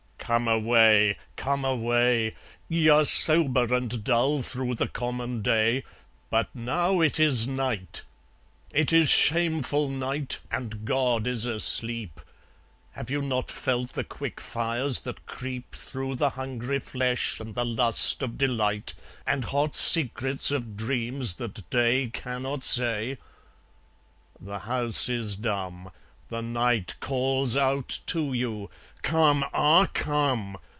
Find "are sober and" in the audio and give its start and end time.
2.87-4.01